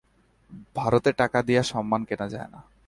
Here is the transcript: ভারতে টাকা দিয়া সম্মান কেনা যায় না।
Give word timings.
ভারতে 0.75 1.11
টাকা 1.11 1.39
দিয়া 1.41 1.63
সম্মান 1.63 2.01
কেনা 2.03 2.27
যায় 2.29 2.49
না। 2.53 2.59